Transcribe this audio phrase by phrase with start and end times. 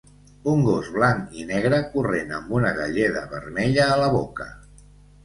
[0.51, 4.49] Un gos blanc i negre corrent amb una galleda vermella a la boca.